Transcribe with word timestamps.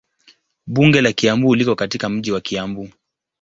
Bunge 0.67 1.01
la 1.01 1.13
Kiambu 1.13 1.55
liko 1.55 1.75
katika 1.75 2.09
mji 2.09 2.31
wa 2.31 2.41
Kiambu. 2.41 2.89